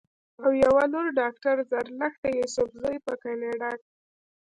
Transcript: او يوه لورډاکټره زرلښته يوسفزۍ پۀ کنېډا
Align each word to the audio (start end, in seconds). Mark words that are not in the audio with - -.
او 0.43 0.49
يوه 0.63 0.83
لورډاکټره 0.93 1.63
زرلښته 1.71 2.27
يوسفزۍ 2.39 2.97
پۀ 3.05 3.13
کنېډا 3.21 3.71